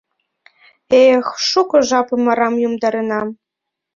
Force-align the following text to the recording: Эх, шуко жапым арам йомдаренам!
Эх, 1.07 1.25
шуко 1.49 1.77
жапым 1.89 2.23
арам 2.31 2.55
йомдаренам! 2.63 3.27